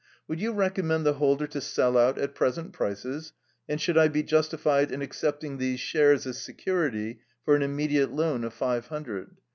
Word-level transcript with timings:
"Would 0.27 0.39
you 0.41 0.51
recommend 0.51 1.05
the 1.05 1.13
holder 1.13 1.45
to 1.45 1.61
sell 1.61 1.95
out 1.95 2.17
at 2.17 2.33
present 2.33 2.73
prices? 2.73 3.33
And 3.69 3.79
should 3.79 3.99
I 3.99 4.07
be 4.07 4.23
justified 4.23 4.91
in 4.91 4.99
accepting 5.03 5.59
these 5.59 5.79
shares 5.79 6.25
as 6.25 6.41
security 6.41 7.19
for 7.45 7.55
an 7.55 7.61
immediate 7.61 8.11
loan 8.11 8.43
of 8.43 8.51
five 8.51 8.87
hundred? 8.87 9.37